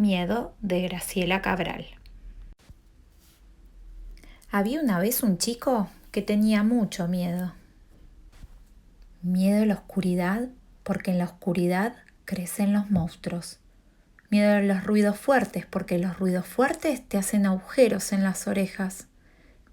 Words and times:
Miedo 0.00 0.54
de 0.62 0.80
Graciela 0.80 1.42
Cabral. 1.42 1.84
Había 4.50 4.80
una 4.80 4.98
vez 4.98 5.22
un 5.22 5.36
chico 5.36 5.90
que 6.10 6.22
tenía 6.22 6.62
mucho 6.62 7.06
miedo. 7.06 7.52
Miedo 9.20 9.62
a 9.62 9.66
la 9.66 9.74
oscuridad 9.74 10.48
porque 10.84 11.10
en 11.10 11.18
la 11.18 11.26
oscuridad 11.26 11.96
crecen 12.24 12.72
los 12.72 12.90
monstruos. 12.90 13.58
Miedo 14.30 14.54
a 14.54 14.62
los 14.62 14.84
ruidos 14.84 15.18
fuertes 15.18 15.66
porque 15.66 15.98
los 15.98 16.18
ruidos 16.18 16.46
fuertes 16.46 17.06
te 17.06 17.18
hacen 17.18 17.44
agujeros 17.44 18.14
en 18.14 18.22
las 18.22 18.46
orejas. 18.46 19.06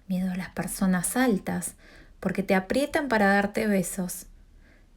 Miedo 0.08 0.30
a 0.30 0.36
las 0.36 0.50
personas 0.50 1.16
altas 1.16 1.72
porque 2.20 2.42
te 2.42 2.54
aprietan 2.54 3.08
para 3.08 3.28
darte 3.28 3.66
besos. 3.66 4.26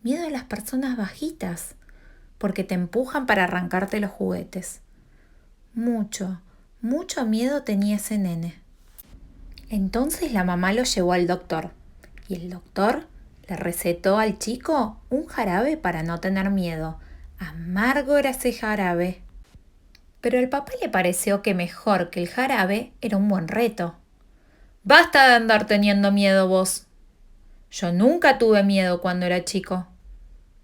Miedo 0.03 0.27
a 0.27 0.29
las 0.29 0.43
personas 0.43 0.97
bajitas 0.97 1.75
porque 2.37 2.65
te 2.65 2.75
empujan 2.75 3.25
para 3.27 3.45
arrancarte 3.45 4.01
los 4.01 4.11
juguetes. 4.11 4.81
Mucho, 5.73 6.41
mucho 6.81 7.25
miedo 7.25 7.63
tenía 7.63 7.95
ese 7.95 8.17
nene. 8.17 8.59
Entonces 9.69 10.33
la 10.33 10.43
mamá 10.43 10.73
lo 10.73 10.83
llevó 10.83 11.13
al 11.13 11.27
doctor 11.27 11.71
y 12.27 12.35
el 12.35 12.49
doctor 12.49 13.07
le 13.47 13.55
recetó 13.55 14.19
al 14.19 14.37
chico 14.37 14.99
un 15.09 15.27
jarabe 15.27 15.77
para 15.77 16.03
no 16.03 16.19
tener 16.19 16.49
miedo. 16.49 16.99
Amargo 17.39 18.17
era 18.17 18.31
ese 18.31 18.51
jarabe. 18.51 19.21
Pero 20.19 20.39
al 20.39 20.49
papá 20.49 20.73
le 20.81 20.89
pareció 20.89 21.41
que 21.41 21.53
mejor 21.53 22.09
que 22.09 22.21
el 22.21 22.27
jarabe 22.27 22.91
era 22.99 23.15
un 23.15 23.29
buen 23.29 23.47
reto. 23.47 23.95
Basta 24.83 25.29
de 25.29 25.35
andar 25.35 25.67
teniendo 25.67 26.11
miedo 26.11 26.49
vos. 26.49 26.85
Yo 27.71 27.93
nunca 27.93 28.37
tuve 28.37 28.61
miedo 28.63 28.99
cuando 28.99 29.25
era 29.25 29.45
chico. 29.45 29.87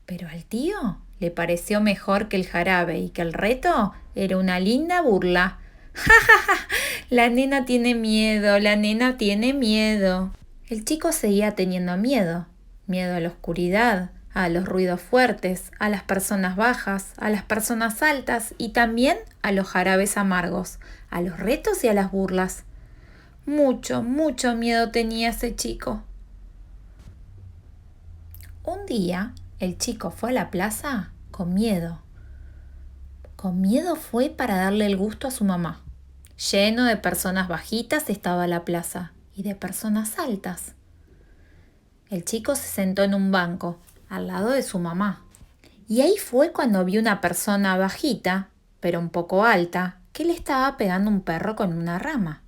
Pero 0.06 0.28
al 0.28 0.44
tío 0.44 1.00
le 1.20 1.32
pareció 1.32 1.82
mejor 1.82 2.28
que 2.28 2.38
el 2.38 2.48
jarabe 2.48 3.00
y 3.00 3.10
que 3.10 3.22
el 3.22 3.34
reto 3.34 3.94
era 4.16 4.38
una 4.38 4.60
linda 4.60 5.02
burla. 5.02 5.60
¡Ja, 5.94 6.14
ja, 6.14 6.38
ja! 6.46 6.68
La 7.10 7.30
nena 7.30 7.66
tiene 7.66 7.96
miedo, 7.96 8.60
la 8.60 8.76
nena 8.76 9.18
tiene 9.18 9.54
miedo. 9.54 10.32
El 10.70 10.84
chico 10.84 11.12
seguía 11.12 11.56
teniendo 11.56 11.96
miedo. 11.98 12.46
Miedo 12.86 13.16
a 13.16 13.20
la 13.20 13.30
oscuridad, 13.30 14.12
a 14.34 14.50
los 14.50 14.66
ruidos 14.66 15.02
fuertes, 15.02 15.72
a 15.80 15.90
las 15.90 16.04
personas 16.04 16.56
bajas, 16.56 17.14
a 17.18 17.30
las 17.30 17.44
personas 17.44 18.04
altas 18.04 18.54
y 18.58 18.70
también 18.70 19.18
a 19.42 19.52
los 19.52 19.68
jarabes 19.68 20.18
amargos, 20.18 20.80
a 21.10 21.22
los 21.22 21.40
retos 21.40 21.84
y 21.84 21.88
a 21.88 21.94
las 21.94 22.12
burlas. 22.12 22.64
Mucho, 23.46 24.04
mucho 24.04 24.56
miedo 24.56 24.92
tenía 24.92 25.30
ese 25.30 25.56
chico. 25.56 26.04
Un 28.64 28.86
día 28.86 29.34
el 29.60 29.80
chico 29.80 30.12
fue 30.12 30.30
a 30.30 30.34
la 30.34 30.52
plaza 30.52 31.12
con 31.32 31.56
miedo. 31.56 32.00
Con 33.36 33.60
miedo 33.60 33.96
fue 33.96 34.30
para 34.30 34.56
darle 34.58 34.86
el 34.86 34.98
gusto 34.98 35.28
a 35.28 35.32
su 35.32 35.46
mamá. 35.46 35.82
Lleno 36.52 36.86
de 36.86 36.98
personas 36.98 37.48
bajitas 37.48 38.12
estaba 38.12 38.46
la 38.46 38.66
plaza 38.66 39.14
y 39.36 39.42
de 39.42 39.56
personas 39.56 40.20
altas. 40.20 40.74
El 42.12 42.24
chico 42.24 42.56
se 42.56 42.68
sentó 42.68 43.04
en 43.04 43.16
un 43.16 43.32
banco, 43.32 43.80
al 44.10 44.28
lado 44.28 44.50
de 44.50 44.62
su 44.62 44.78
mamá. 44.78 45.24
Y 45.88 46.02
ahí 46.02 46.18
fue 46.18 46.52
cuando 46.52 46.86
vio 46.86 47.02
una 47.02 47.20
persona 47.20 47.78
bajita, 47.78 48.50
pero 48.80 49.00
un 49.00 49.10
poco 49.10 49.44
alta, 49.44 50.02
que 50.14 50.24
le 50.24 50.34
estaba 50.34 50.78
pegando 50.78 51.10
un 51.10 51.22
perro 51.22 51.56
con 51.56 51.74
una 51.74 51.98
rama. 51.98 52.44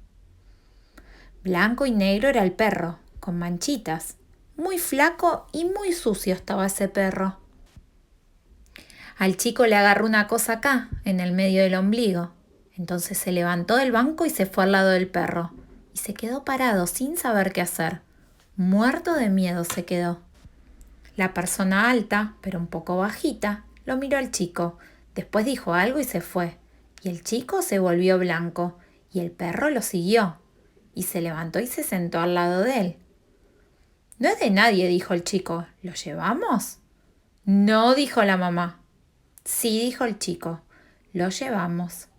Blanco 1.43 1.87
y 1.87 1.91
negro 1.91 2.29
era 2.29 2.43
el 2.43 2.51
perro, 2.51 2.99
con 3.19 3.39
manchitas, 3.39 4.18
muy 4.59 4.77
flaco 4.77 5.47
y 5.51 5.65
muy 5.65 5.93
sucio 5.93 6.35
estaba 6.35 6.67
ese 6.67 6.87
perro. 6.89 7.37
Al 9.17 9.37
chico 9.37 9.65
le 9.65 9.75
agarró 9.75 10.05
una 10.05 10.27
cosa 10.27 10.53
acá, 10.53 10.89
en 11.03 11.19
el 11.19 11.31
medio 11.31 11.63
del 11.63 11.75
ombligo. 11.75 12.31
Entonces 12.77 13.17
se 13.17 13.31
levantó 13.31 13.77
del 13.77 13.91
banco 13.91 14.25
y 14.25 14.29
se 14.29 14.45
fue 14.45 14.65
al 14.65 14.71
lado 14.71 14.89
del 14.89 15.07
perro. 15.07 15.51
Y 15.93 15.97
se 15.97 16.13
quedó 16.13 16.45
parado 16.45 16.87
sin 16.87 17.17
saber 17.17 17.51
qué 17.51 17.61
hacer. 17.61 18.01
Muerto 18.55 19.13
de 19.15 19.29
miedo 19.29 19.63
se 19.63 19.85
quedó. 19.85 20.19
La 21.15 21.33
persona 21.33 21.89
alta, 21.89 22.35
pero 22.41 22.59
un 22.59 22.67
poco 22.67 22.97
bajita, 22.97 23.65
lo 23.85 23.97
miró 23.97 24.17
al 24.17 24.31
chico. 24.31 24.77
Después 25.15 25.45
dijo 25.45 25.73
algo 25.73 25.99
y 25.99 26.05
se 26.05 26.21
fue. 26.21 26.57
Y 27.01 27.09
el 27.09 27.23
chico 27.23 27.61
se 27.61 27.79
volvió 27.79 28.17
blanco. 28.19 28.77
Y 29.11 29.19
el 29.19 29.31
perro 29.31 29.69
lo 29.69 29.81
siguió. 29.81 30.37
Y 30.93 31.03
se 31.03 31.19
levantó 31.21 31.59
y 31.59 31.67
se 31.67 31.83
sentó 31.83 32.19
al 32.19 32.35
lado 32.35 32.61
de 32.61 32.79
él. 32.79 32.97
No 34.19 34.27
es 34.27 34.39
de 34.41 34.49
nadie, 34.49 34.89
dijo 34.89 35.13
el 35.13 35.23
chico. 35.23 35.65
¿Lo 35.81 35.93
llevamos? 35.93 36.79
No, 37.45 37.95
dijo 37.95 38.21
la 38.23 38.35
mamá. 38.35 38.81
Sí, 39.45 39.79
dijo 39.79 40.03
el 40.03 40.19
chico. 40.19 40.59
Lo 41.13 41.29
llevamos. 41.29 42.09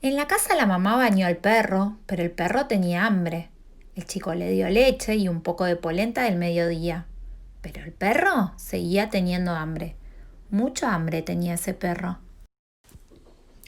En 0.00 0.16
la 0.16 0.26
casa 0.26 0.54
la 0.56 0.64
mamá 0.64 0.96
bañó 0.96 1.26
al 1.26 1.36
perro, 1.36 1.98
pero 2.06 2.22
el 2.22 2.30
perro 2.30 2.66
tenía 2.66 3.04
hambre. 3.04 3.50
El 3.94 4.06
chico 4.06 4.34
le 4.34 4.50
dio 4.50 4.70
leche 4.70 5.16
y 5.16 5.28
un 5.28 5.42
poco 5.42 5.66
de 5.66 5.76
polenta 5.76 6.22
del 6.22 6.36
mediodía. 6.36 7.04
Pero 7.60 7.82
el 7.82 7.92
perro 7.92 8.54
seguía 8.56 9.10
teniendo 9.10 9.50
hambre. 9.50 9.94
Mucho 10.48 10.86
hambre 10.86 11.20
tenía 11.20 11.52
ese 11.52 11.74
perro. 11.74 12.18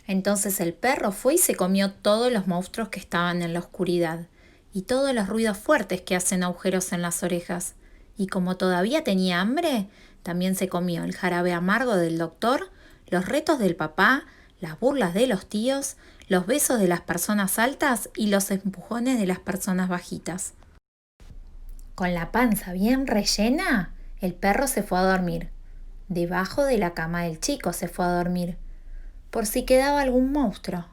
Entonces 0.06 0.60
el 0.60 0.74
perro 0.74 1.12
fue 1.12 1.34
y 1.34 1.38
se 1.38 1.54
comió 1.54 1.92
todos 1.92 2.32
los 2.32 2.46
monstruos 2.46 2.88
que 2.88 2.98
estaban 2.98 3.42
en 3.42 3.52
la 3.52 3.60
oscuridad 3.60 4.26
y 4.72 4.82
todos 4.82 5.14
los 5.14 5.28
ruidos 5.28 5.58
fuertes 5.58 6.00
que 6.00 6.16
hacen 6.16 6.42
agujeros 6.42 6.92
en 6.92 7.02
las 7.02 7.22
orejas. 7.22 7.74
Y 8.16 8.26
como 8.26 8.56
todavía 8.56 9.04
tenía 9.04 9.40
hambre, 9.40 9.88
también 10.22 10.54
se 10.54 10.68
comió 10.68 11.04
el 11.04 11.14
jarabe 11.14 11.52
amargo 11.52 11.96
del 11.96 12.18
doctor, 12.18 12.70
los 13.08 13.26
retos 13.26 13.58
del 13.58 13.76
papá, 13.76 14.24
las 14.60 14.78
burlas 14.78 15.14
de 15.14 15.26
los 15.26 15.46
tíos, 15.46 15.96
los 16.28 16.46
besos 16.46 16.78
de 16.78 16.88
las 16.88 17.00
personas 17.00 17.58
altas 17.58 18.08
y 18.16 18.26
los 18.26 18.50
empujones 18.50 19.18
de 19.18 19.26
las 19.26 19.38
personas 19.38 19.88
bajitas. 19.88 20.54
Con 21.94 22.14
la 22.14 22.32
panza 22.32 22.72
bien 22.72 23.06
rellena, 23.06 23.92
el 24.20 24.34
perro 24.34 24.66
se 24.66 24.82
fue 24.82 24.98
a 24.98 25.02
dormir. 25.02 25.50
Debajo 26.08 26.64
de 26.64 26.78
la 26.78 26.94
cama 26.94 27.22
del 27.22 27.38
chico 27.38 27.72
se 27.72 27.88
fue 27.88 28.04
a 28.04 28.12
dormir 28.12 28.56
por 29.32 29.46
si 29.46 29.62
quedaba 29.62 30.02
algún 30.02 30.30
monstruo. 30.30 30.84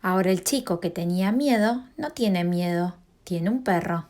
Ahora 0.00 0.30
el 0.30 0.44
chico 0.44 0.78
que 0.78 0.90
tenía 0.90 1.32
miedo 1.32 1.82
no 1.96 2.10
tiene 2.10 2.44
miedo, 2.44 2.94
tiene 3.24 3.50
un 3.50 3.64
perro. 3.64 4.06